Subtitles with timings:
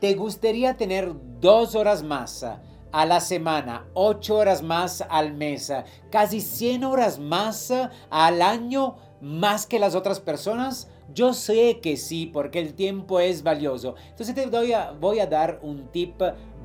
[0.00, 2.46] ¿Te gustaría tener dos horas más
[2.90, 5.70] a la semana, ocho horas más al mes,
[6.10, 7.70] casi 100 horas más
[8.08, 10.88] al año más que las otras personas?
[11.12, 13.94] Yo sé que sí, porque el tiempo es valioso.
[14.08, 16.22] Entonces te voy a dar un tip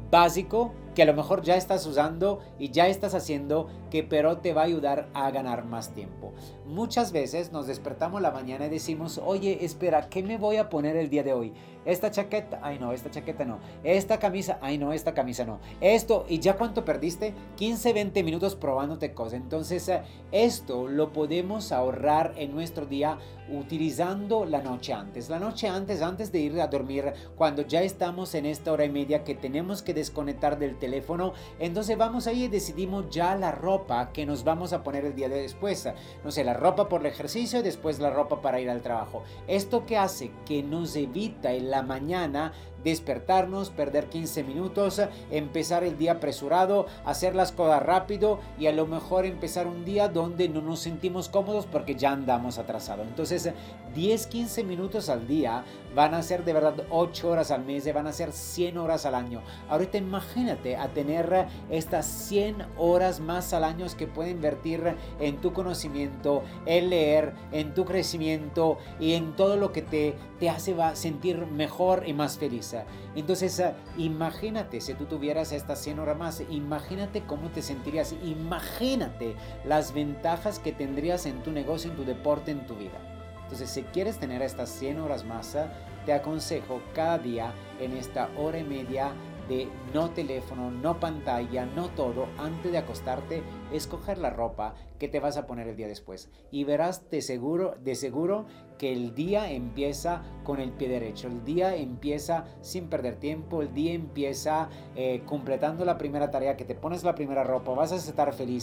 [0.09, 4.53] básico que a lo mejor ya estás usando y ya estás haciendo que pero te
[4.53, 6.33] va a ayudar a ganar más tiempo.
[6.65, 10.95] Muchas veces nos despertamos la mañana y decimos, oye, espera, ¿qué me voy a poner
[10.95, 11.53] el día de hoy?
[11.85, 13.59] Esta chaqueta, ay no, esta chaqueta no.
[13.83, 15.59] Esta camisa, ay no, esta camisa no.
[15.81, 17.35] Esto, ¿y ya cuánto perdiste?
[17.57, 19.35] 15, 20 minutos probándote cosas.
[19.35, 19.91] Entonces,
[20.31, 23.19] esto lo podemos ahorrar en nuestro día
[23.49, 25.29] utilizando la noche antes.
[25.29, 28.89] La noche antes, antes de ir a dormir, cuando ya estamos en esta hora y
[28.89, 34.11] media que tenemos que desconectar del teléfono, entonces vamos ahí y decidimos ya la ropa
[34.13, 35.89] que nos vamos a poner el día de después.
[36.23, 39.23] No sé, la ropa por el ejercicio y después la ropa para ir al trabajo.
[39.47, 42.53] Esto que hace que nos evita en la mañana
[42.85, 48.85] despertarnos, perder 15 minutos, empezar el día apresurado, hacer las cosas rápido y a lo
[48.85, 53.07] mejor empezar un día donde no nos sentimos cómodos porque ya andamos atrasados.
[53.07, 53.51] Entonces,
[53.93, 55.63] 10, 15 minutos al día
[55.95, 59.15] van a ser de verdad 8 horas al mes, van a ser 100 horas al
[59.15, 59.41] año.
[59.69, 65.53] Ahorita imagínate a tener estas 100 horas más al año que puede invertir en tu
[65.53, 71.45] conocimiento, en leer, en tu crecimiento y en todo lo que te, te hace sentir
[71.47, 72.74] mejor y más feliz.
[73.15, 79.35] Entonces, ah, imagínate si tú tuvieras estas 100 horas más, imagínate cómo te sentirías, imagínate
[79.63, 82.99] las ventajas que tendrías en tu negocio, en tu deporte, en tu vida.
[83.43, 85.71] Entonces, si quieres tener estas 100 horas más, ah,
[86.05, 89.11] te aconsejo cada día en esta hora y media
[89.47, 95.19] de no teléfono, no pantalla, no todo, antes de acostarte, escoger la ropa que te
[95.19, 96.29] vas a poner el día después.
[96.51, 98.45] Y verás de seguro, de seguro
[98.77, 103.73] que el día empieza con el pie derecho, el día empieza sin perder tiempo, el
[103.73, 107.95] día empieza eh, completando la primera tarea, que te pones la primera ropa, vas a
[107.95, 108.55] estar feliz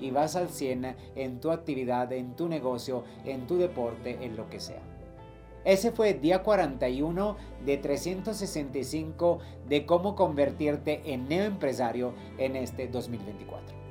[0.00, 4.48] y vas al 100 en tu actividad, en tu negocio, en tu deporte, en lo
[4.48, 4.95] que sea.
[5.66, 13.85] Ese fue día 41 de 365 de cómo convertirte en neoempresario en este 2024.